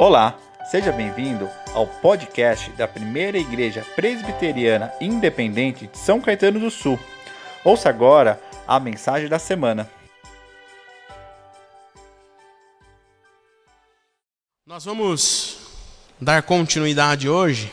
[0.00, 0.38] Olá,
[0.70, 6.96] seja bem-vindo ao podcast da Primeira Igreja Presbiteriana Independente de São Caetano do Sul.
[7.64, 9.90] Ouça agora a mensagem da semana.
[14.64, 15.56] Nós vamos
[16.20, 17.68] dar continuidade hoje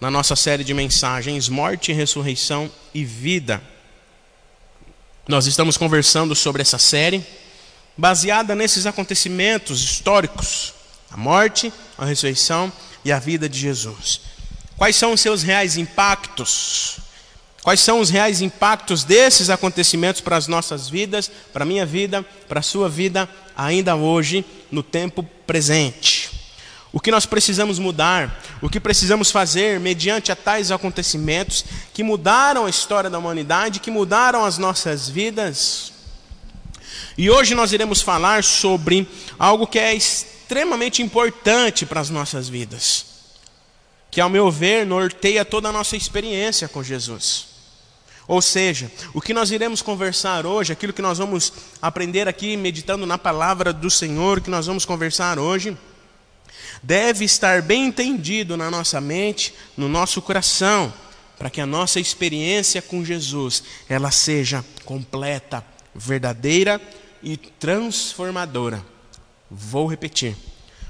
[0.00, 3.62] na nossa série de mensagens Morte, Ressurreição e Vida.
[5.28, 7.24] Nós estamos conversando sobre essa série
[7.96, 10.74] baseada nesses acontecimentos históricos
[11.16, 12.70] a morte, a ressurreição
[13.02, 14.20] e a vida de Jesus.
[14.76, 16.98] Quais são os seus reais impactos?
[17.62, 22.22] Quais são os reais impactos desses acontecimentos para as nossas vidas, para a minha vida,
[22.46, 26.30] para a sua vida, ainda hoje, no tempo presente?
[26.92, 32.66] O que nós precisamos mudar, o que precisamos fazer mediante a tais acontecimentos que mudaram
[32.66, 35.92] a história da humanidade, que mudaram as nossas vidas.
[37.18, 39.94] E hoje nós iremos falar sobre algo que é
[41.02, 43.06] importante para as nossas vidas,
[44.10, 47.56] que, ao meu ver, norteia toda a nossa experiência com Jesus.
[48.28, 53.06] Ou seja, o que nós iremos conversar hoje, aquilo que nós vamos aprender aqui, meditando
[53.06, 55.76] na palavra do Senhor, que nós vamos conversar hoje,
[56.82, 60.92] deve estar bem entendido na nossa mente, no nosso coração,
[61.38, 66.80] para que a nossa experiência com Jesus ela seja completa, verdadeira
[67.22, 68.95] e transformadora.
[69.50, 70.36] Vou repetir.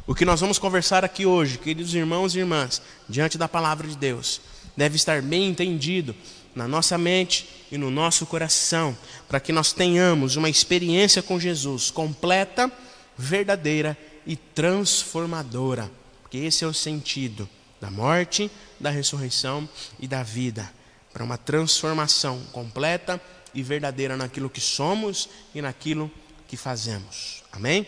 [0.07, 3.97] O que nós vamos conversar aqui hoje, queridos irmãos e irmãs, diante da palavra de
[3.97, 4.41] Deus,
[4.77, 6.15] deve estar bem entendido
[6.55, 8.97] na nossa mente e no nosso coração,
[9.29, 12.71] para que nós tenhamos uma experiência com Jesus completa,
[13.19, 13.97] verdadeira
[14.27, 15.91] e transformadora.
[16.23, 17.49] Porque esse é o sentido
[17.81, 19.69] da morte, da ressurreição
[19.99, 20.73] e da vida,
[21.13, 23.21] para uma transformação completa
[23.53, 26.11] e verdadeira naquilo que somos e naquilo
[26.49, 27.43] que fazemos.
[27.53, 27.87] Amém?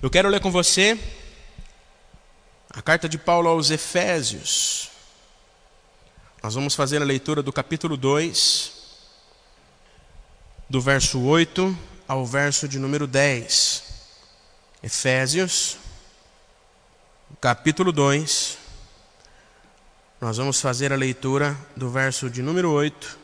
[0.00, 0.96] Eu quero ler com você
[2.70, 4.90] a carta de Paulo aos Efésios.
[6.40, 8.72] Nós vamos fazer a leitura do capítulo 2,
[10.70, 11.76] do verso 8
[12.06, 13.82] ao verso de número 10.
[14.84, 15.78] Efésios,
[17.40, 18.56] capítulo 2.
[20.20, 23.18] Nós vamos fazer a leitura do verso de número 8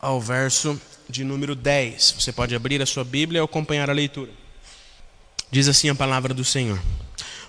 [0.00, 2.16] ao verso de número 10.
[2.18, 4.39] Você pode abrir a sua Bíblia e acompanhar a leitura.
[5.50, 6.78] Diz assim a palavra do Senhor.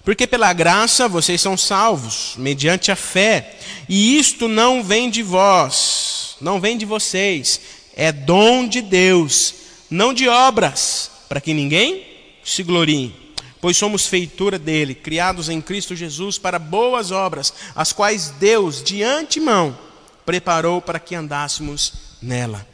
[0.04, 3.58] Porque pela graça vocês são salvos, mediante a fé,
[3.88, 7.62] e isto não vem de vós, não vem de vocês,
[7.96, 9.54] é dom de Deus,
[9.90, 12.04] não de obras, para que ninguém
[12.44, 13.14] se glorie.
[13.60, 19.04] Pois somos feitura dele, criados em Cristo Jesus para boas obras, as quais Deus, de
[19.04, 19.78] antemão,
[20.26, 22.71] preparou para que andássemos nela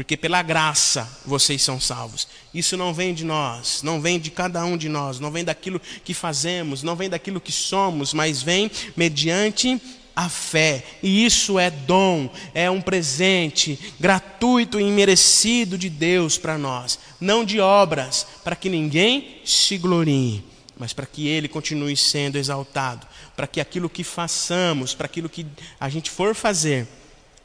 [0.00, 2.26] porque pela graça vocês são salvos.
[2.54, 5.78] Isso não vem de nós, não vem de cada um de nós, não vem daquilo
[6.02, 9.78] que fazemos, não vem daquilo que somos, mas vem mediante
[10.16, 10.82] a fé.
[11.02, 17.44] E isso é dom, é um presente gratuito e imerecido de Deus para nós, não
[17.44, 20.42] de obras, para que ninguém se glorie,
[20.78, 23.06] mas para que ele continue sendo exaltado,
[23.36, 25.46] para que aquilo que façamos, para aquilo que
[25.78, 26.88] a gente for fazer,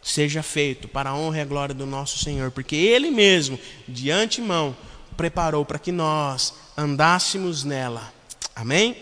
[0.06, 4.12] seja feito para a honra e a glória do nosso Senhor, porque Ele mesmo, de
[4.12, 4.78] antemão,
[5.18, 8.14] preparou para que nós andássemos nela.
[8.56, 8.96] Amém?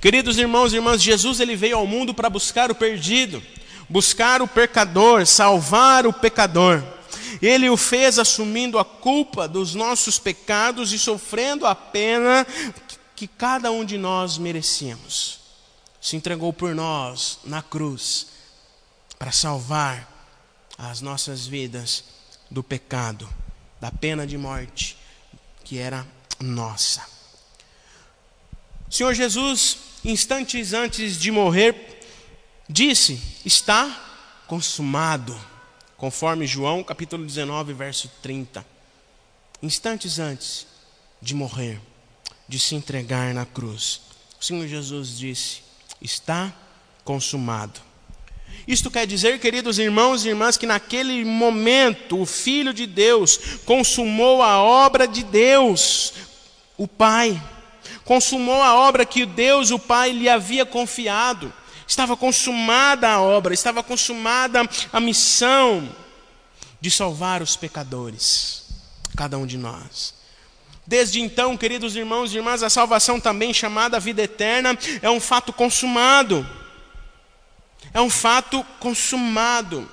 [0.00, 3.40] Queridos irmãos e irmãs, Jesus ele veio ao mundo para buscar o perdido,
[3.88, 6.82] buscar o pecador, salvar o pecador.
[7.40, 12.44] Ele o fez assumindo a culpa dos nossos pecados e sofrendo a pena
[13.14, 15.38] que cada um de nós merecíamos.
[16.00, 18.35] Se entregou por nós na cruz
[19.26, 20.08] para salvar
[20.78, 22.04] as nossas vidas
[22.48, 23.28] do pecado,
[23.80, 24.96] da pena de morte
[25.64, 26.06] que era
[26.38, 27.04] nossa.
[28.88, 32.00] O Senhor Jesus, instantes antes de morrer,
[32.68, 35.36] disse: Está consumado,
[35.96, 38.64] conforme João capítulo 19, verso 30.
[39.60, 40.68] Instantes antes
[41.20, 41.80] de morrer,
[42.48, 44.02] de se entregar na cruz,
[44.40, 45.62] o Senhor Jesus disse:
[46.00, 46.54] Está
[47.02, 47.86] consumado.
[48.66, 54.42] Isto quer dizer, queridos irmãos e irmãs, que naquele momento o Filho de Deus consumou
[54.42, 56.12] a obra de Deus,
[56.76, 57.40] o Pai.
[58.04, 61.52] Consumou a obra que Deus, o Pai, lhe havia confiado.
[61.86, 65.88] Estava consumada a obra, estava consumada a missão
[66.80, 68.64] de salvar os pecadores,
[69.16, 70.12] cada um de nós.
[70.84, 75.52] Desde então, queridos irmãos e irmãs, a salvação também chamada vida eterna é um fato
[75.52, 76.44] consumado
[77.92, 79.88] é um fato consumado.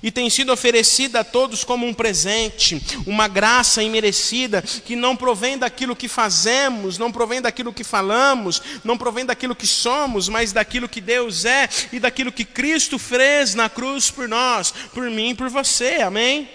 [0.00, 5.58] e tem sido oferecida a todos como um presente, uma graça imerecida, que não provém
[5.58, 10.88] daquilo que fazemos, não provém daquilo que falamos, não provém daquilo que somos, mas daquilo
[10.88, 15.34] que Deus é e daquilo que Cristo fez na cruz por nós, por mim e
[15.34, 16.48] por você, amém?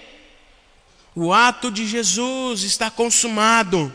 [1.14, 3.92] O ato de Jesus está consumado.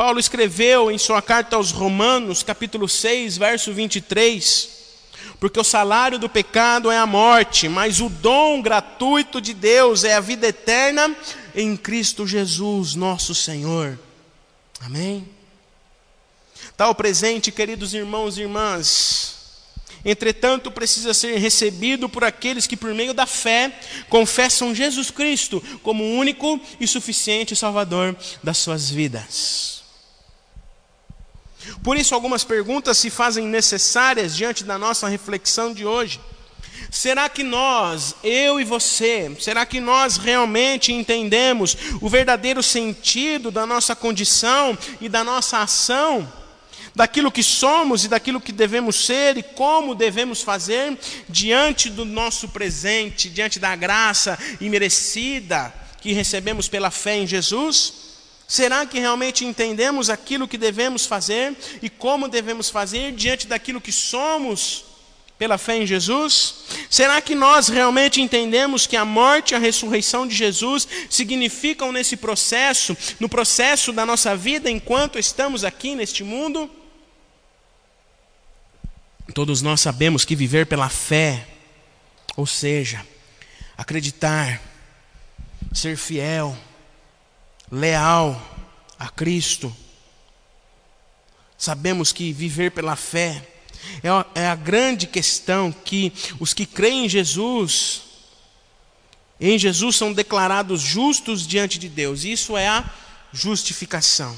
[0.00, 4.70] Paulo escreveu em sua carta aos Romanos, capítulo 6, verso 23,
[5.38, 10.14] porque o salário do pecado é a morte, mas o dom gratuito de Deus é
[10.14, 11.14] a vida eterna
[11.54, 13.98] em Cristo Jesus, nosso Senhor.
[14.80, 15.28] Amém?
[16.78, 19.36] Tal presente, queridos irmãos e irmãs,
[20.02, 26.16] entretanto, precisa ser recebido por aqueles que, por meio da fé, confessam Jesus Cristo como
[26.16, 29.79] único e suficiente Salvador das suas vidas.
[31.82, 36.20] Por isso, algumas perguntas se fazem necessárias diante da nossa reflexão de hoje.
[36.90, 43.64] Será que nós, eu e você, será que nós realmente entendemos o verdadeiro sentido da
[43.64, 46.30] nossa condição e da nossa ação?
[46.94, 50.98] Daquilo que somos e daquilo que devemos ser e como devemos fazer
[51.28, 58.09] diante do nosso presente, diante da graça imerecida que recebemos pela fé em Jesus?
[58.50, 63.92] Será que realmente entendemos aquilo que devemos fazer e como devemos fazer diante daquilo que
[63.92, 64.84] somos
[65.38, 66.64] pela fé em Jesus?
[66.90, 72.16] Será que nós realmente entendemos que a morte e a ressurreição de Jesus significam nesse
[72.16, 76.68] processo, no processo da nossa vida enquanto estamos aqui neste mundo?
[79.32, 81.46] Todos nós sabemos que viver pela fé,
[82.36, 83.06] ou seja,
[83.78, 84.60] acreditar,
[85.72, 86.58] ser fiel,
[87.70, 88.40] leal
[88.98, 89.74] a Cristo.
[91.56, 93.46] Sabemos que viver pela fé
[94.02, 98.02] é, é a grande questão que os que creem em Jesus,
[99.40, 102.24] em Jesus são declarados justos diante de Deus.
[102.24, 102.84] Isso é a
[103.32, 104.36] justificação.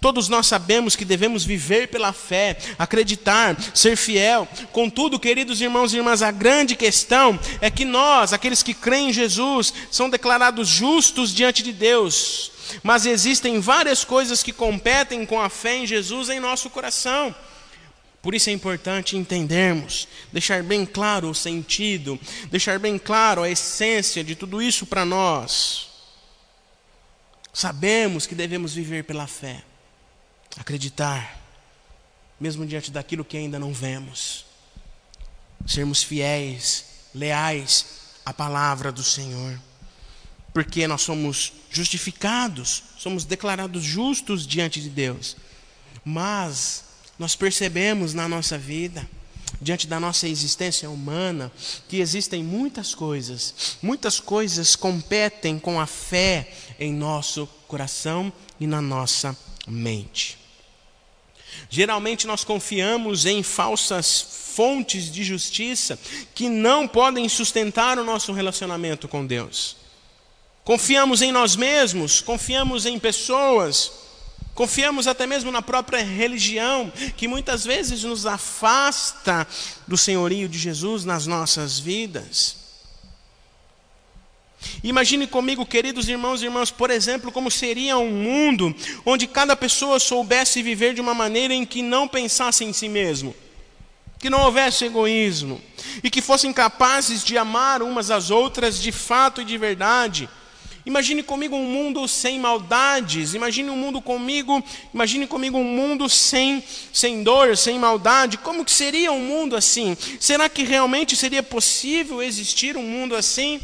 [0.00, 4.48] Todos nós sabemos que devemos viver pela fé, acreditar, ser fiel.
[4.72, 9.12] Contudo, queridos irmãos e irmãs, a grande questão é que nós, aqueles que creem em
[9.12, 12.51] Jesus, são declarados justos diante de Deus.
[12.82, 17.34] Mas existem várias coisas que competem com a fé em Jesus em nosso coração.
[18.22, 22.18] Por isso é importante entendermos, deixar bem claro o sentido,
[22.50, 25.88] deixar bem claro a essência de tudo isso para nós.
[27.52, 29.62] Sabemos que devemos viver pela fé,
[30.56, 31.36] acreditar,
[32.38, 34.46] mesmo diante daquilo que ainda não vemos,
[35.66, 37.86] sermos fiéis, leais
[38.24, 39.58] à palavra do Senhor
[40.52, 45.36] porque nós somos justificados, somos declarados justos diante de Deus.
[46.04, 46.84] Mas
[47.18, 49.08] nós percebemos na nossa vida,
[49.60, 51.50] diante da nossa existência humana,
[51.88, 58.82] que existem muitas coisas, muitas coisas competem com a fé em nosso coração e na
[58.82, 60.38] nossa mente.
[61.70, 64.20] Geralmente nós confiamos em falsas
[64.54, 65.98] fontes de justiça
[66.34, 69.81] que não podem sustentar o nosso relacionamento com Deus.
[70.64, 73.90] Confiamos em nós mesmos, confiamos em pessoas,
[74.54, 79.46] confiamos até mesmo na própria religião, que muitas vezes nos afasta
[79.88, 82.62] do senhorio de Jesus nas nossas vidas.
[84.84, 88.72] Imagine comigo, queridos irmãos e irmãs, por exemplo, como seria um mundo
[89.04, 93.34] onde cada pessoa soubesse viver de uma maneira em que não pensasse em si mesmo,
[94.20, 95.60] que não houvesse egoísmo
[96.04, 100.28] e que fossem capazes de amar umas às outras de fato e de verdade
[100.84, 103.34] Imagine comigo um mundo sem maldades.
[103.34, 104.62] Imagine um mundo comigo,
[104.92, 106.62] imagine comigo um mundo sem
[106.92, 108.38] sem dor, sem maldade.
[108.38, 109.96] Como que seria um mundo assim?
[110.18, 113.60] Será que realmente seria possível existir um mundo assim?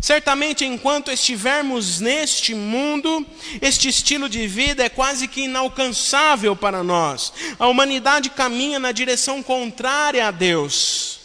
[0.00, 3.26] Certamente, enquanto estivermos neste mundo,
[3.60, 7.32] este estilo de vida é quase que inalcançável para nós.
[7.58, 11.19] A humanidade caminha na direção contrária a Deus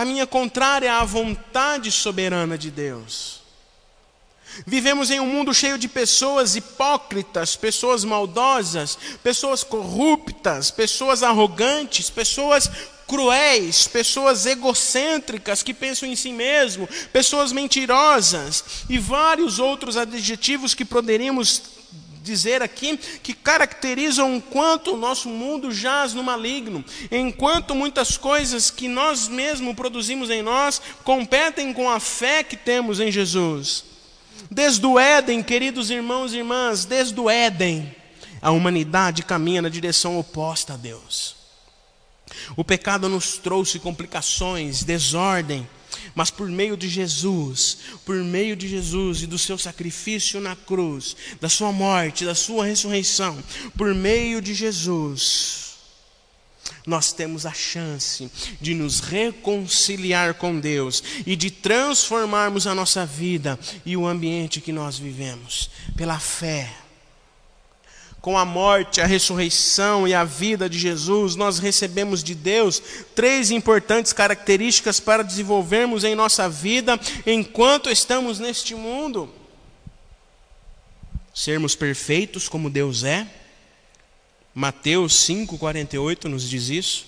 [0.00, 3.42] caminha contrária à vontade soberana de Deus.
[4.66, 12.70] Vivemos em um mundo cheio de pessoas hipócritas, pessoas maldosas, pessoas corruptas, pessoas arrogantes, pessoas
[13.06, 20.84] cruéis, pessoas egocêntricas que pensam em si mesmo, pessoas mentirosas e vários outros adjetivos que
[20.86, 21.60] poderíamos
[22.22, 28.70] dizer aqui que caracterizam o quanto o nosso mundo jaz no maligno, enquanto muitas coisas
[28.70, 33.84] que nós mesmos produzimos em nós competem com a fé que temos em Jesus.
[34.50, 37.94] Desde o Éden, queridos irmãos e irmãs, desde o Éden,
[38.40, 41.36] a humanidade caminha na direção oposta a Deus.
[42.56, 45.68] O pecado nos trouxe complicações, desordem,
[46.14, 51.16] mas por meio de Jesus, por meio de Jesus e do seu sacrifício na cruz,
[51.40, 53.42] da sua morte, da sua ressurreição,
[53.76, 55.70] por meio de Jesus,
[56.86, 63.58] nós temos a chance de nos reconciliar com Deus e de transformarmos a nossa vida
[63.84, 66.89] e o ambiente que nós vivemos pela fé.
[68.20, 72.82] Com a morte, a ressurreição e a vida de Jesus, nós recebemos de Deus
[73.14, 79.32] três importantes características para desenvolvermos em nossa vida enquanto estamos neste mundo:
[81.32, 83.26] sermos perfeitos como Deus é
[84.54, 87.06] Mateus 5,48 nos diz isso.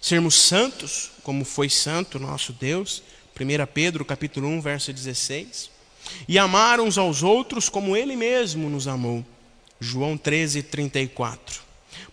[0.00, 3.02] Sermos santos, como foi santo nosso Deus.
[3.38, 5.70] 1 Pedro capítulo 1, verso 16.
[6.28, 9.24] E amar uns aos outros como Ele mesmo nos amou.
[9.84, 11.62] João 13, 34.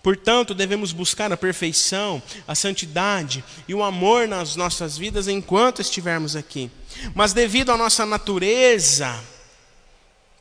[0.04, 6.36] Portanto, devemos buscar a perfeição, a santidade e o amor nas nossas vidas enquanto estivermos
[6.36, 6.70] aqui.
[7.16, 9.18] Mas devido à nossa natureza,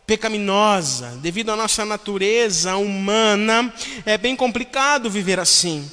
[0.06, 3.72] pecaminosa, devido à nossa natureza humana,
[4.04, 5.88] é bem complicado viver assim.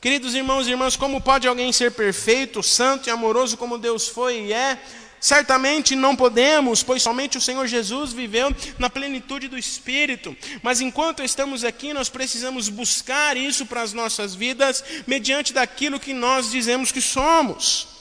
[0.00, 4.46] Queridos irmãos e irmãs, como pode alguém ser perfeito, santo e amoroso como Deus foi
[4.46, 4.78] e é?
[5.20, 10.36] Certamente não podemos, pois somente o Senhor Jesus viveu na plenitude do Espírito.
[10.62, 16.14] Mas enquanto estamos aqui, nós precisamos buscar isso para as nossas vidas, mediante daquilo que
[16.14, 17.97] nós dizemos que somos.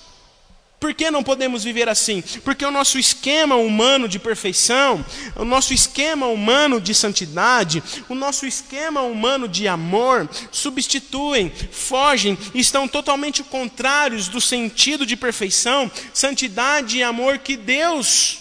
[0.80, 2.22] Por que não podemos viver assim?
[2.44, 5.04] Porque o nosso esquema humano de perfeição,
[5.36, 12.88] o nosso esquema humano de santidade, o nosso esquema humano de amor substituem, fogem, estão
[12.88, 18.40] totalmente contrários do sentido de perfeição, santidade e amor que Deus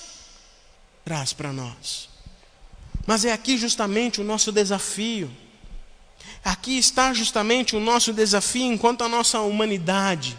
[1.07, 2.11] traz para nós.
[3.07, 5.31] Mas é aqui justamente o nosso desafio.
[6.45, 10.37] Aqui está justamente o nosso desafio enquanto a nossa humanidade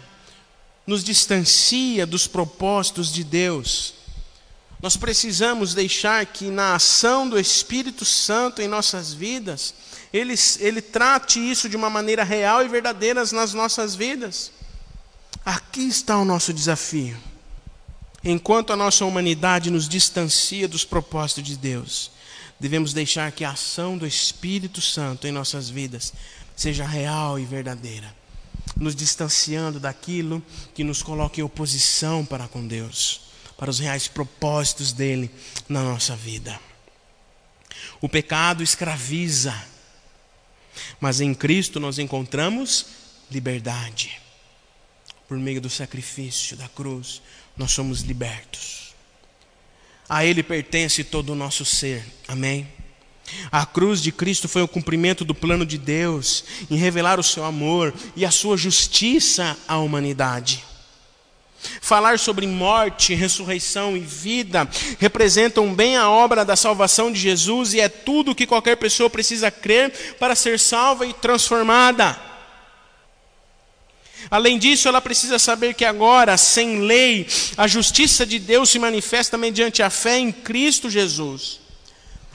[0.88, 3.92] nos distancia dos propósitos de Deus.
[4.80, 9.74] Nós precisamos deixar que na ação do Espírito Santo em nossas vidas,
[10.10, 14.50] ele, ele trate isso de uma maneira real e verdadeira nas nossas vidas.
[15.44, 17.18] Aqui está o nosso desafio.
[18.24, 22.10] Enquanto a nossa humanidade nos distancia dos propósitos de Deus,
[22.58, 26.14] devemos deixar que a ação do Espírito Santo em nossas vidas
[26.56, 28.16] seja real e verdadeira
[28.76, 30.42] nos distanciando daquilo
[30.74, 33.20] que nos coloca em oposição para com Deus,
[33.56, 35.30] para os reais propósitos dele
[35.68, 36.58] na nossa vida.
[38.00, 39.54] O pecado escraviza,
[41.00, 42.86] mas em Cristo nós encontramos
[43.30, 44.20] liberdade.
[45.26, 47.20] Por meio do sacrifício da cruz,
[47.56, 48.94] nós somos libertos.
[50.08, 52.04] A Ele pertence todo o nosso ser.
[52.26, 52.66] Amém?
[53.50, 57.44] A cruz de Cristo foi o cumprimento do plano de Deus em revelar o seu
[57.44, 60.64] amor e a sua justiça à humanidade.
[61.80, 64.68] Falar sobre morte, ressurreição e vida
[64.98, 69.50] representam bem a obra da salvação de Jesus e é tudo que qualquer pessoa precisa
[69.50, 72.16] crer para ser salva e transformada.
[74.30, 79.38] Além disso, ela precisa saber que agora, sem lei, a justiça de Deus se manifesta
[79.38, 81.60] mediante a fé em Cristo Jesus.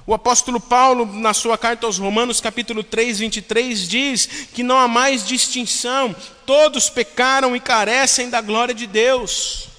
[0.06, 4.88] O apóstolo Paulo, na sua carta aos Romanos, capítulo 3, 23, diz que não há
[4.88, 6.14] mais distinção,
[6.46, 9.70] todos pecaram e carecem da glória de Deus.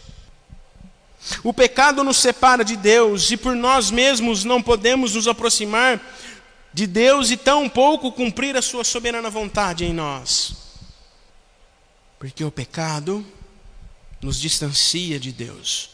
[1.42, 6.00] O pecado nos separa de Deus e por nós mesmos não podemos nos aproximar
[6.72, 10.54] de Deus e tão pouco cumprir a Sua soberana vontade em nós.
[12.18, 13.24] Porque o pecado
[14.22, 15.90] nos distancia de Deus,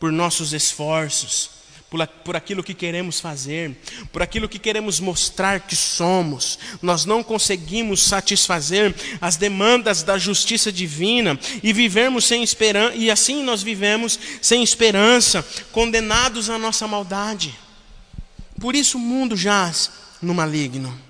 [0.00, 1.50] por nossos esforços,
[1.94, 3.76] por, por aquilo que queremos fazer,
[4.12, 6.58] por aquilo que queremos mostrar que somos.
[6.82, 13.44] Nós não conseguimos satisfazer as demandas da justiça divina e vivemos sem esperança, e assim
[13.44, 17.54] nós vivemos sem esperança, condenados à nossa maldade.
[18.60, 21.00] Por isso o mundo jaz no maligno.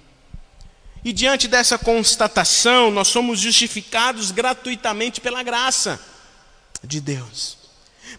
[1.03, 5.99] E diante dessa constatação, nós somos justificados gratuitamente pela graça
[6.83, 7.64] de Deus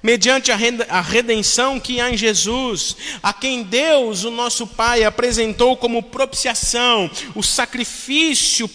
[0.02, 6.04] mediante a redenção que há em Jesus, a quem Deus, o nosso Pai, apresentou como
[6.04, 8.70] propiciação, o sacrifício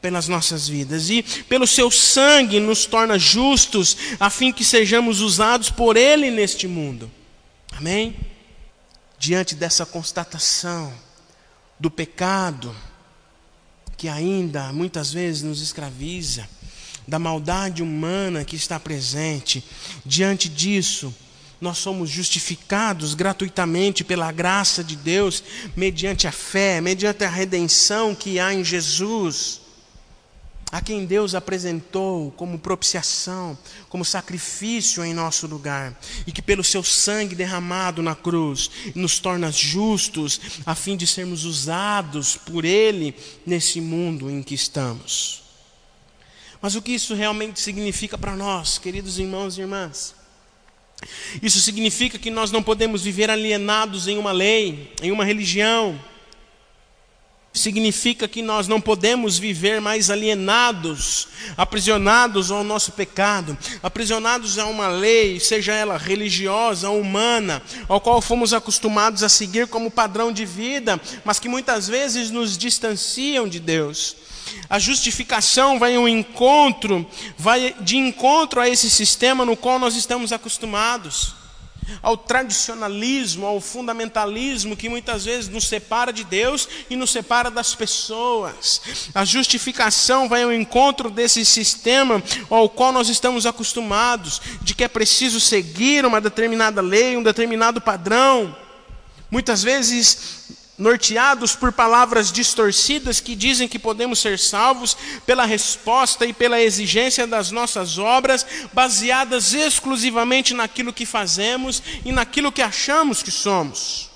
[0.00, 5.70] pelas nossas vidas e pelo seu sangue nos torna justos, a fim que sejamos usados
[5.70, 7.10] por Ele neste mundo.
[7.72, 8.16] Amém?
[9.18, 10.92] Diante dessa constatação
[11.78, 12.74] do pecado,
[13.96, 16.48] que ainda muitas vezes nos escraviza,
[17.10, 19.64] da maldade humana que está presente.
[20.06, 21.12] Diante disso,
[21.60, 25.42] nós somos justificados gratuitamente pela graça de Deus,
[25.76, 29.60] mediante a fé, mediante a redenção que há em Jesus.
[30.72, 35.98] a quem Deus apresentou como propiciação, como sacrifício em nosso lugar,
[36.28, 41.44] e que pelo seu sangue derramado na cruz nos torna justos, a fim de sermos
[41.44, 45.49] usados por Ele nesse mundo em que estamos.
[46.60, 50.14] Mas o que isso realmente significa para nós, queridos irmãos e irmãs?
[51.42, 55.98] Isso significa que nós não podemos viver alienados em uma lei, em uma religião,
[57.52, 64.88] significa que nós não podemos viver mais alienados, aprisionados ao nosso pecado, aprisionados a uma
[64.88, 70.44] lei, seja ela religiosa ou humana, ao qual fomos acostumados a seguir como padrão de
[70.44, 74.16] vida, mas que muitas vezes nos distanciam de Deus.
[74.68, 80.32] A justificação vai ao encontro, vai de encontro a esse sistema no qual nós estamos
[80.32, 81.40] acostumados
[82.02, 87.74] ao tradicionalismo, ao fundamentalismo que muitas vezes nos separa de Deus e nos separa das
[87.74, 88.80] pessoas.
[89.14, 94.88] A justificação vai ao encontro desse sistema ao qual nós estamos acostumados, de que é
[94.88, 98.54] preciso seguir uma determinada lei, um determinado padrão.
[99.30, 104.96] Muitas vezes norteados por palavras distorcidas que dizem que podemos ser salvos
[105.26, 112.50] pela resposta e pela exigência das nossas obras, baseadas exclusivamente naquilo que fazemos e naquilo
[112.50, 114.10] que achamos que somos.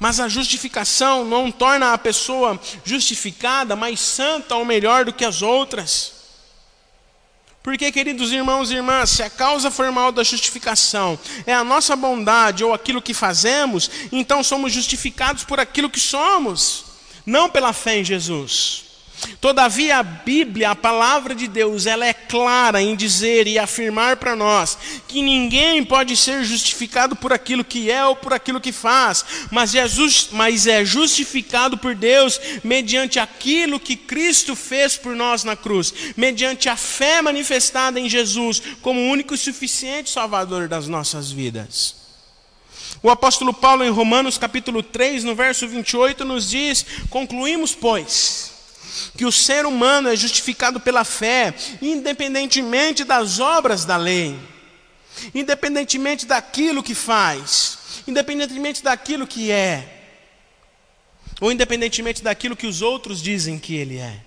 [0.00, 5.40] Mas a justificação não torna a pessoa justificada mais santa ou melhor do que as
[5.40, 6.23] outras.
[7.64, 12.62] Porque, queridos irmãos e irmãs, se a causa formal da justificação é a nossa bondade
[12.62, 16.84] ou aquilo que fazemos, então somos justificados por aquilo que somos,
[17.24, 18.83] não pela fé em Jesus.
[19.40, 24.34] Todavia a Bíblia, a palavra de Deus, ela é clara em dizer e afirmar para
[24.34, 29.24] nós que ninguém pode ser justificado por aquilo que é ou por aquilo que faz,
[29.50, 35.44] mas é, just, mas é justificado por Deus mediante aquilo que Cristo fez por nós
[35.44, 40.88] na cruz, mediante a fé manifestada em Jesus como o único e suficiente Salvador das
[40.88, 41.96] nossas vidas.
[43.02, 48.53] O apóstolo Paulo, em Romanos capítulo 3, no verso 28, nos diz: Concluímos, pois
[49.16, 54.38] que o ser humano é justificado pela fé, independentemente das obras da lei,
[55.34, 59.94] independentemente daquilo que faz, independentemente daquilo que é,
[61.40, 64.20] ou independentemente daquilo que os outros dizem que ele é,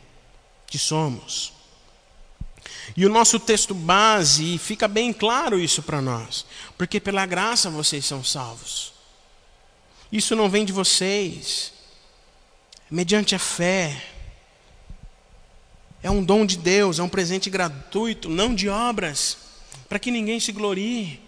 [0.67, 1.53] que somos.
[2.95, 6.45] E o nosso texto base fica bem claro isso para nós,
[6.77, 8.93] porque pela graça vocês são salvos.
[10.12, 11.73] Isso não vem de vocês,
[12.89, 14.13] mediante a fé.
[16.02, 19.38] É um dom de Deus, é um presente gratuito, não de obras,
[19.90, 21.20] para que ninguém se glorie.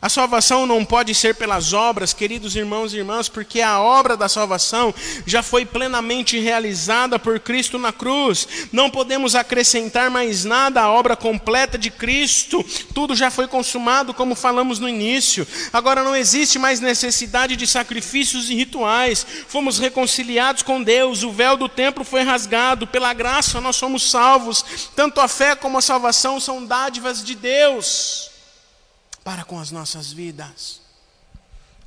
[0.00, 4.28] A salvação não pode ser pelas obras, queridos irmãos e irmãs, porque a obra da
[4.28, 4.94] salvação
[5.26, 8.46] já foi plenamente realizada por Cristo na cruz.
[8.72, 12.64] Não podemos acrescentar mais nada à obra completa de Cristo.
[12.92, 15.46] Tudo já foi consumado, como falamos no início.
[15.72, 19.24] Agora não existe mais necessidade de sacrifícios e rituais.
[19.48, 22.86] Fomos reconciliados com Deus, o véu do templo foi rasgado.
[22.86, 24.90] Pela graça nós somos salvos.
[24.96, 28.33] Tanto a fé como a salvação são dádivas de Deus
[29.24, 30.84] para com as nossas vidas.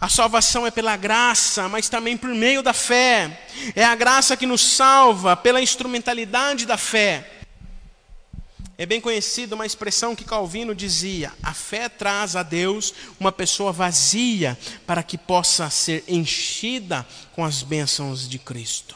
[0.02, 3.48] A salvação é pela graça, mas também por meio da fé.
[3.76, 7.38] É a graça que nos salva pela instrumentalidade da fé.
[8.78, 13.72] É bem conhecida uma expressão que Calvino dizia: a fé traz a Deus uma pessoa
[13.72, 18.96] vazia para que possa ser enchida com as bênçãos de Cristo.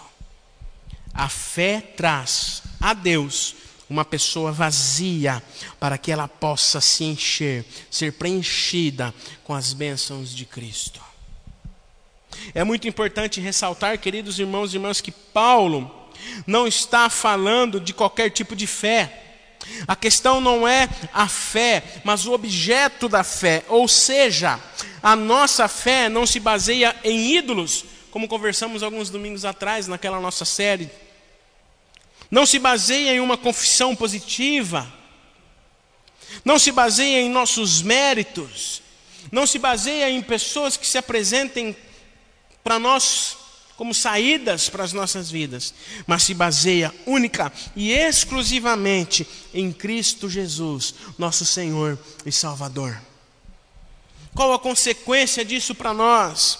[1.11, 3.55] A fé traz a Deus
[3.91, 5.43] uma pessoa vazia,
[5.77, 11.01] para que ela possa se encher, ser preenchida com as bênçãos de Cristo.
[12.55, 16.09] É muito importante ressaltar, queridos irmãos e irmãs, que Paulo
[16.47, 19.23] não está falando de qualquer tipo de fé.
[19.85, 23.65] A questão não é a fé, mas o objeto da fé.
[23.67, 24.57] Ou seja,
[25.03, 30.45] a nossa fé não se baseia em ídolos, como conversamos alguns domingos atrás naquela nossa
[30.45, 30.89] série
[32.31, 34.91] não se baseia em uma confissão positiva,
[36.45, 38.81] não se baseia em nossos méritos,
[39.29, 41.75] não se baseia em pessoas que se apresentem
[42.63, 43.37] para nós
[43.75, 45.73] como saídas para as nossas vidas,
[46.05, 53.01] mas se baseia única e exclusivamente em Cristo Jesus, nosso Senhor e Salvador.
[54.35, 56.59] Qual a consequência disso para nós?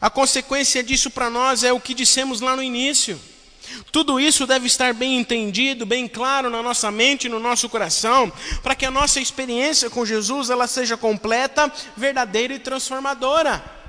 [0.00, 3.18] A consequência disso para nós é o que dissemos lá no início.
[3.90, 8.74] Tudo isso deve estar bem entendido, bem claro na nossa mente, no nosso coração, para
[8.74, 13.79] que a nossa experiência com Jesus ela seja completa, verdadeira e transformadora.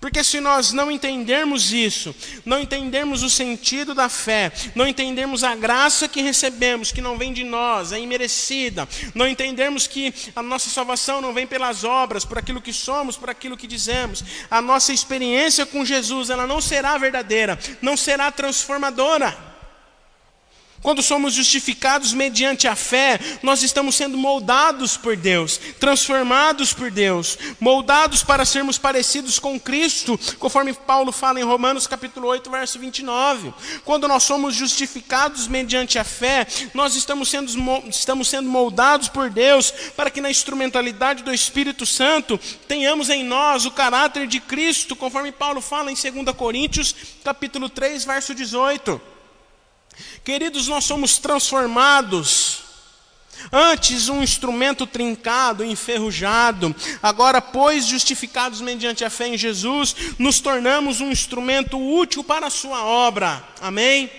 [0.00, 5.54] Porque se nós não entendermos isso, não entendermos o sentido da fé, não entendermos a
[5.54, 10.70] graça que recebemos, que não vem de nós, é imerecida, não entendermos que a nossa
[10.70, 14.90] salvação não vem pelas obras, por aquilo que somos, por aquilo que dizemos, a nossa
[14.90, 19.49] experiência com Jesus, ela não será verdadeira, não será transformadora.
[20.82, 27.36] Quando somos justificados mediante a fé, nós estamos sendo moldados por Deus, transformados por Deus,
[27.60, 33.52] moldados para sermos parecidos com Cristo, conforme Paulo fala em Romanos capítulo 8, verso 29.
[33.84, 37.52] Quando nós somos justificados mediante a fé, nós estamos sendo,
[37.90, 43.66] estamos sendo moldados por Deus, para que na instrumentalidade do Espírito Santo tenhamos em nós
[43.66, 49.19] o caráter de Cristo, conforme Paulo fala em 2 Coríntios capítulo 3, verso 18.
[50.24, 52.70] Queridos, nós somos transformados.
[53.52, 61.00] Antes um instrumento trincado, enferrujado, agora, pois, justificados mediante a fé em Jesus, nos tornamos
[61.00, 63.42] um instrumento útil para a sua obra.
[63.60, 64.10] Amém?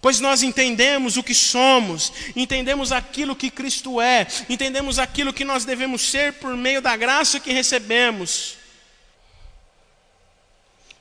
[0.00, 5.64] Pois nós entendemos o que somos, entendemos aquilo que Cristo é, entendemos aquilo que nós
[5.64, 8.56] devemos ser por meio da graça que recebemos.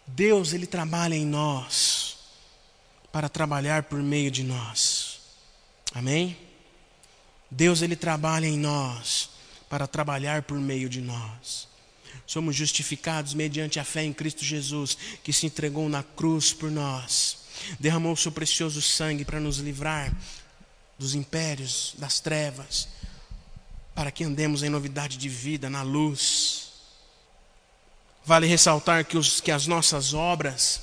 [0.05, 2.08] Deus, Ele trabalha em nós
[3.11, 5.19] para trabalhar por meio de nós.
[5.93, 6.37] Amém?
[7.49, 9.31] Deus ele trabalha em nós
[9.69, 11.67] para trabalhar por meio de nós.
[12.25, 17.37] Somos justificados mediante a fé em Cristo Jesus, que se entregou na cruz por nós,
[17.79, 20.15] derramou seu precioso sangue para nos livrar
[20.97, 22.87] dos impérios, das trevas,
[23.95, 26.71] para que andemos em novidade de vida, na luz.
[28.25, 30.81] Vale ressaltar que, os, que as nossas obras,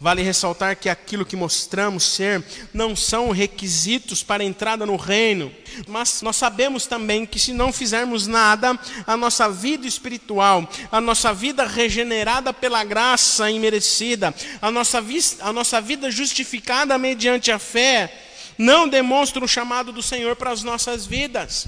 [0.00, 2.44] Vale ressaltar que aquilo que mostramos ser
[2.74, 5.50] não são requisitos para a entrada no reino,
[5.86, 11.32] mas nós sabemos também que se não fizermos nada, a nossa vida espiritual, a nossa
[11.32, 15.02] vida regenerada pela graça imerecida, a nossa,
[15.40, 18.12] a nossa vida justificada mediante a fé,
[18.58, 21.66] não demonstra o chamado do Senhor para as nossas vidas.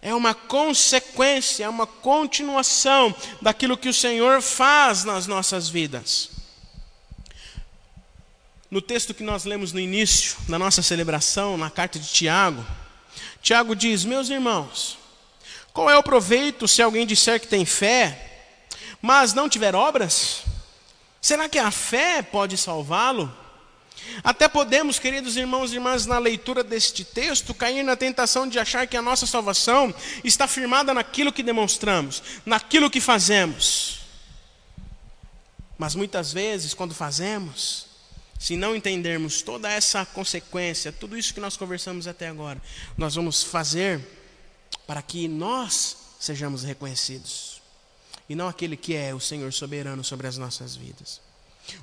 [0.00, 6.33] É uma consequência, é uma continuação daquilo que o Senhor faz nas nossas vidas.
[8.74, 12.66] No texto que nós lemos no início da nossa celebração, na carta de Tiago,
[13.40, 14.98] Tiago diz: Meus irmãos,
[15.72, 18.48] qual é o proveito se alguém disser que tem fé,
[19.00, 20.42] mas não tiver obras?
[21.20, 23.32] Será que a fé pode salvá-lo?
[24.24, 28.88] Até podemos, queridos irmãos e irmãs, na leitura deste texto, cair na tentação de achar
[28.88, 34.00] que a nossa salvação está firmada naquilo que demonstramos, naquilo que fazemos.
[35.78, 37.93] Mas muitas vezes, quando fazemos,
[38.44, 42.60] se não entendermos toda essa consequência, tudo isso que nós conversamos até agora,
[42.94, 44.06] nós vamos fazer
[44.86, 47.62] para que nós sejamos reconhecidos
[48.28, 51.22] e não aquele que é o Senhor soberano sobre as nossas vidas.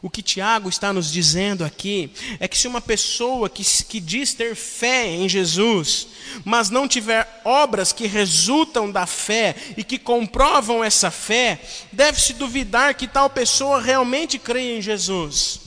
[0.03, 4.35] O que Tiago está nos dizendo aqui é que se uma pessoa que, que diz
[4.35, 6.09] ter fé em Jesus,
[6.45, 11.59] mas não tiver obras que resultam da fé e que comprovam essa fé,
[11.91, 15.60] deve-se duvidar que tal pessoa realmente crê em Jesus.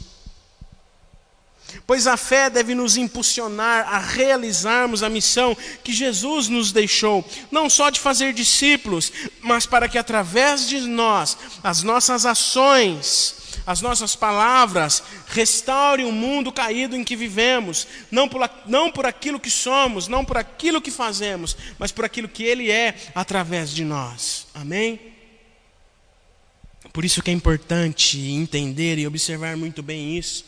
[1.86, 7.68] Pois a fé deve nos impulsionar a realizarmos a missão que Jesus nos deixou, não
[7.68, 14.14] só de fazer discípulos, mas para que através de nós, as nossas ações, as nossas
[14.14, 20.08] palavras restaurem o mundo caído em que vivemos, não por, não por aquilo que somos,
[20.08, 24.46] não por aquilo que fazemos, mas por aquilo que Ele é através de nós.
[24.54, 25.00] Amém?
[26.92, 30.44] Por isso que é importante entender e observar muito bem isso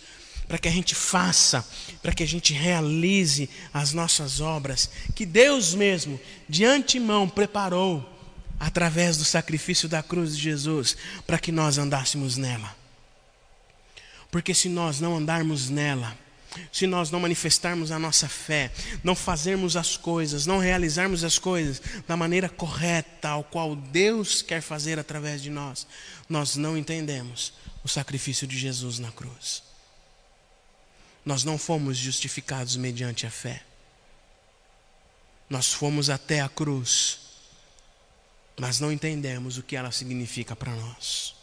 [0.49, 1.67] para que a gente faça,
[2.03, 8.15] para que a gente realize as nossas obras que Deus mesmo, de antemão, preparou
[8.59, 12.75] através do sacrifício da cruz de Jesus, para que nós andássemos nela.
[14.31, 16.17] Porque se nós não andarmos nela,
[16.73, 18.73] se nós não manifestarmos a nossa fé,
[19.05, 24.63] não fazermos as coisas, não realizarmos as coisas da maneira correta, ao qual Deus quer
[24.63, 25.87] fazer através de nós,
[26.29, 27.53] nós não entendemos
[27.85, 29.63] o sacrifício de Jesus na cruz.
[31.27, 33.63] Nós não fomos justificados mediante a fé.
[35.51, 37.19] Nós fomos até a cruz,
[38.57, 41.35] mas não entendemos o que ela significa para nós.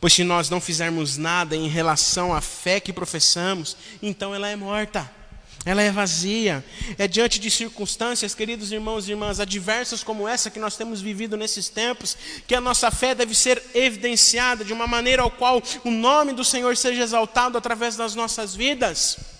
[0.00, 4.56] Pois se nós não fizermos nada em relação à fé que professamos, então ela é
[4.56, 5.19] morta
[5.64, 6.64] ela é vazia.
[6.98, 11.36] É diante de circunstâncias, queridos irmãos e irmãs, adversas como essa que nós temos vivido
[11.36, 15.90] nesses tempos, que a nossa fé deve ser evidenciada de uma maneira ao qual o
[15.90, 19.39] nome do Senhor seja exaltado através das nossas vidas.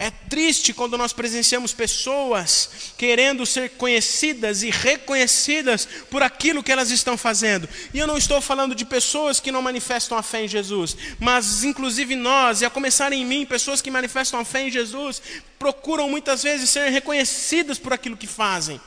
[0.00, 6.92] É triste quando nós presenciamos pessoas querendo ser conhecidas e reconhecidas por aquilo que elas
[6.92, 7.68] estão fazendo.
[7.92, 11.64] E eu não estou falando de pessoas que não manifestam a fé em Jesus, mas
[11.64, 15.20] inclusive nós, e a começar em mim, pessoas que manifestam a fé em Jesus,
[15.58, 18.80] procuram muitas vezes ser reconhecidas por aquilo que fazem.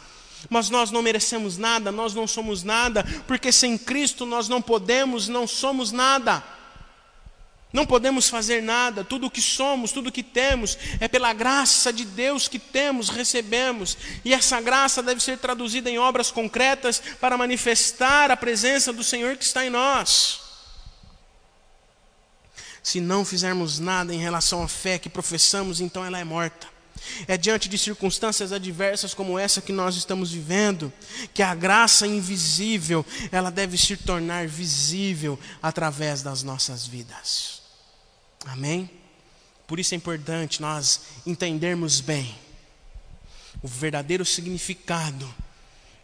[0.50, 5.28] Mas nós não merecemos nada, nós não somos nada, porque sem Cristo nós não podemos,
[5.28, 6.42] não somos nada.
[7.74, 11.94] Não podemos fazer nada, tudo o que somos, tudo o que temos, é pela graça
[11.94, 17.38] de Deus que temos, recebemos, e essa graça deve ser traduzida em obras concretas para
[17.38, 20.42] manifestar a presença do Senhor que está em nós.
[22.84, 26.68] Se não fizermos nada em relação à fé que professamos, então ela é morta.
[27.28, 30.92] É diante de circunstâncias adversas como essa que nós estamos vivendo,
[31.34, 37.61] que a graça invisível, ela deve se tornar visível através das nossas vidas.
[38.46, 38.90] Amém?
[39.68, 42.36] Por isso é importante nós entendermos bem
[43.62, 45.34] o verdadeiro significado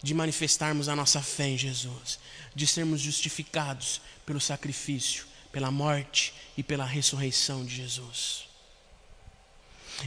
[0.01, 2.19] de manifestarmos a nossa fé em Jesus,
[2.55, 8.47] de sermos justificados pelo sacrifício, pela morte e pela ressurreição de Jesus.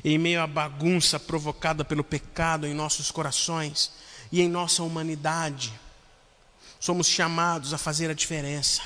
[0.04, 3.92] Em meio à bagunça provocada pelo pecado em nossos corações
[4.30, 5.72] e em nossa humanidade,
[6.78, 8.82] somos chamados a fazer a diferença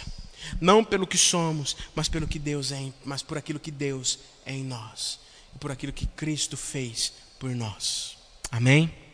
[0.61, 4.52] não pelo que somos, mas pelo que Deus é, mas por aquilo que Deus é
[4.52, 5.18] em nós,
[5.54, 8.16] e por aquilo que Cristo fez por nós.
[8.50, 9.04] Amém?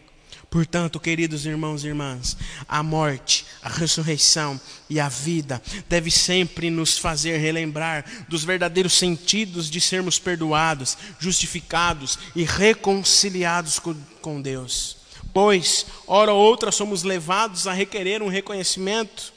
[0.50, 2.36] Portanto, queridos irmãos e irmãs,
[2.68, 9.70] a morte, a ressurreição e a vida deve sempre nos fazer relembrar dos verdadeiros sentidos
[9.70, 13.78] de sermos perdoados, justificados e reconciliados
[14.20, 14.96] com, Deus.
[15.32, 19.32] Pois, hora ou outra, somos levados a requerer um reconhecimento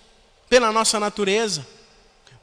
[0.50, 1.66] pela nossa natureza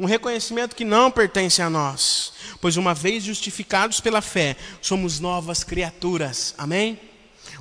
[0.00, 5.62] um reconhecimento que não pertence a nós, pois uma vez justificados pela fé, somos novas
[5.62, 6.54] criaturas.
[6.56, 6.98] Amém?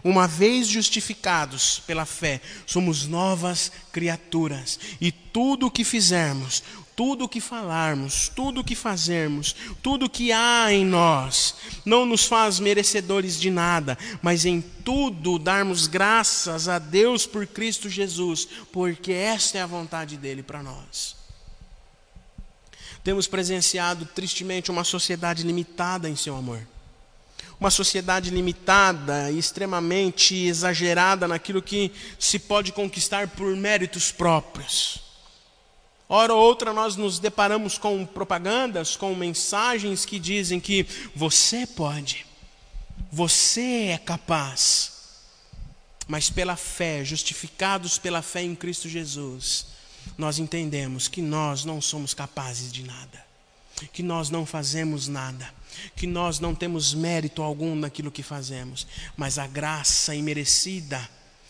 [0.06, 6.63] Uma vez justificados pela fé, somos novas criaturas, e tudo o que fizermos,
[6.95, 12.06] tudo o que falarmos, tudo o que fazermos, tudo o que há em nós, não
[12.06, 18.47] nos faz merecedores de nada, mas em tudo darmos graças a Deus por Cristo Jesus,
[18.71, 21.19] porque esta é a vontade dele para nós.
[23.10, 26.62] Temos presenciado tristemente uma sociedade limitada em seu amor.
[27.60, 35.00] Uma sociedade limitada e extremamente exagerada naquilo que se pode conquistar por méritos próprios.
[36.08, 42.28] Hora ou outra nós nos deparamos com propagandas, com mensagens que dizem que você pode,
[43.12, 44.91] você é capaz.
[46.08, 49.79] Mas pela fé, justificados pela fé em Cristo Jesus,
[50.17, 53.26] nós entendemos que nós não somos capazes de nada,
[53.93, 55.54] que nós não fazemos nada,
[55.95, 61.10] que nós não temos mérito algum naquilo que fazemos, mas a graça imerecida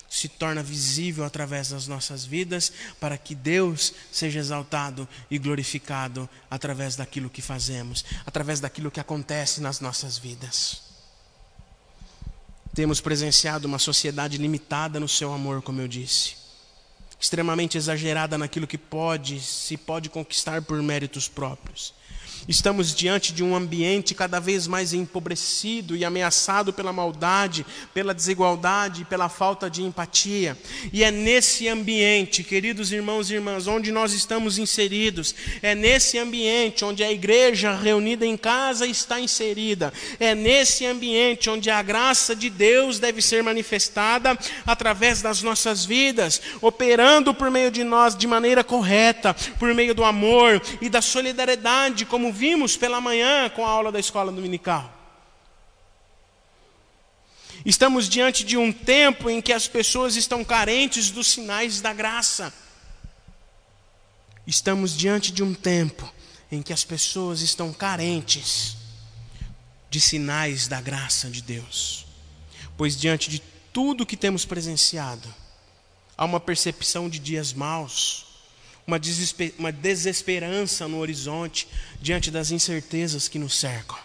[0.10, 6.95] se torna visível através das nossas vidas, para que Deus seja exaltado e glorificado através
[6.95, 10.82] daquilo que fazemos, através daquilo que acontece nas nossas vidas.
[12.74, 16.38] Temos presenciado uma sociedade limitada no seu amor, como eu disse
[17.20, 21.94] extremamente exagerada naquilo que pode, se pode conquistar por méritos próprios.
[22.47, 29.06] Estamos diante de um ambiente cada vez mais empobrecido e ameaçado pela maldade, pela desigualdade,
[29.06, 30.58] pela falta de empatia.
[30.91, 36.84] E é nesse ambiente, queridos irmãos e irmãs, onde nós estamos inseridos, é nesse ambiente
[36.84, 42.49] onde a igreja reunida em casa está inserida, é nesse ambiente onde a graça de
[42.49, 48.63] Deus deve ser manifestada através das nossas vidas, operando por meio de nós de maneira
[48.63, 53.70] correta, por meio do amor e da solidariedade, como como vimos pela manhã com a
[53.70, 54.94] aula da escola dominical.
[57.65, 62.54] Estamos diante de um tempo em que as pessoas estão carentes dos sinais da graça.
[64.46, 66.12] Estamos diante de um tempo
[66.52, 68.78] em que as pessoas estão carentes
[69.89, 72.06] de sinais da graça de Deus.
[72.78, 73.42] Pois diante de
[73.74, 75.34] tudo que temos presenciado,
[76.15, 78.28] há uma percepção de dias maus,
[78.89, 81.67] uma, desesper uma desesperança no horizonte
[82.02, 83.97] diante das incertezas que nos cercam.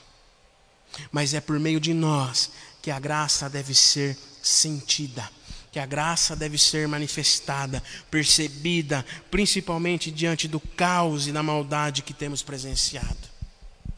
[1.10, 2.50] Mas é por meio de nós
[2.82, 5.28] que a graça deve ser sentida,
[5.72, 12.12] que a graça deve ser manifestada, percebida, principalmente diante do caos e da maldade que
[12.12, 13.34] temos presenciado.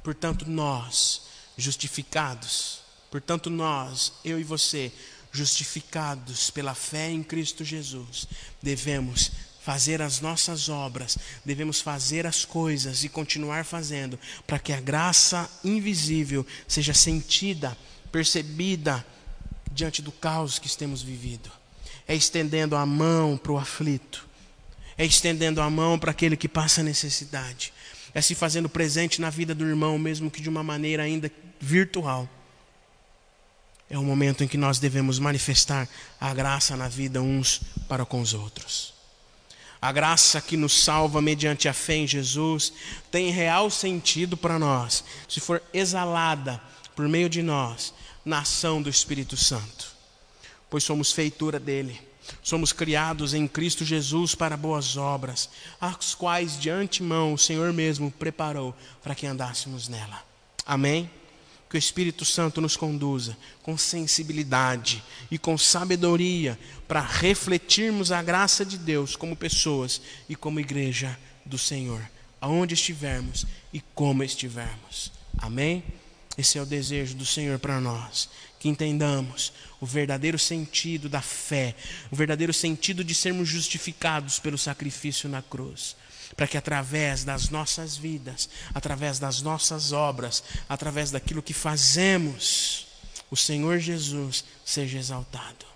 [0.04, 1.22] Portanto, nós,
[1.58, 2.78] justificados,
[3.10, 4.92] portanto, nós, eu e você,
[5.32, 8.26] justificados pela fé em Cristo Jesus,
[8.62, 9.32] devemos
[9.66, 15.50] fazer as nossas obras, devemos fazer as coisas e continuar fazendo, para que a graça
[15.64, 17.76] invisível seja sentida
[18.12, 19.04] percebida
[19.72, 21.50] diante do caos que temos vivido.
[22.06, 24.24] É estendendo a mão para o aflito,
[24.96, 27.72] é estendendo a mão para aquele que passa necessidade,
[28.14, 32.28] é se fazendo presente na vida do irmão, mesmo que de uma maneira ainda virtual.
[33.90, 35.88] É o momento em que nós devemos manifestar
[36.20, 38.95] a graça na vida uns para com os outros.
[39.80, 42.72] A graça que nos salva mediante a fé em Jesus
[43.10, 46.60] tem real sentido para nós, se for exalada
[46.94, 47.92] por meio de nós
[48.24, 49.94] na ação do Espírito Santo,
[50.68, 52.00] pois somos feitura dele.
[52.42, 55.48] Somos criados em Cristo Jesus para boas obras,
[55.80, 60.24] as quais de antemão o Senhor mesmo preparou para que andássemos nela.
[60.66, 61.08] Amém?
[61.68, 68.64] Que o Espírito Santo nos conduza com sensibilidade e com sabedoria para refletirmos a graça
[68.64, 72.00] de Deus como pessoas e como igreja do Senhor,
[72.40, 75.12] aonde estivermos e como estivermos.
[75.38, 75.82] Amém?
[76.38, 78.28] Esse é o desejo do Senhor para nós.
[78.60, 81.74] Que entendamos o verdadeiro sentido da fé,
[82.10, 85.96] o verdadeiro sentido de sermos justificados pelo sacrifício na cruz
[86.34, 92.86] para que através das nossas vidas, através das nossas obras, através daquilo que fazemos,
[93.30, 95.66] o Senhor Jesus seja exaltado.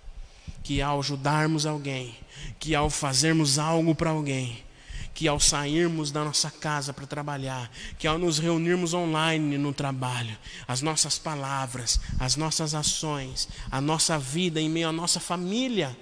[0.62, 2.16] Que ao ajudarmos alguém,
[2.58, 4.62] que ao fazermos algo para alguém,
[5.14, 10.36] que ao sairmos da nossa casa para trabalhar, que ao nos reunirmos online no trabalho,
[10.66, 15.96] as nossas palavras, as nossas ações, a nossa vida em meio à nossa família,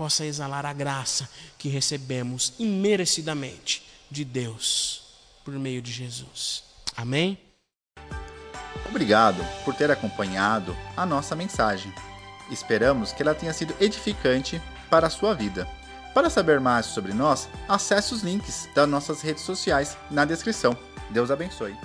[0.00, 5.02] possa exalar a graça que recebemos imerecidamente de Deus
[5.44, 6.64] por meio de Jesus.
[6.96, 7.38] Amém?
[8.88, 11.92] Obrigado por ter acompanhado a nossa mensagem.
[12.50, 14.58] Esperamos que ela tenha sido edificante
[14.88, 15.68] para a sua vida.
[16.14, 20.74] Para saber mais sobre nós, acesse os links das nossas redes sociais na descrição.
[21.10, 21.76] Deus abençoe.